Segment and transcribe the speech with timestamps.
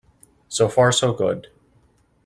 [0.47, 1.49] So far so good.